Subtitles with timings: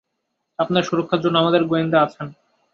[0.59, 2.27] আপনার সুরক্ষার জন্য আমাদের গোয়েন্দা আছেন।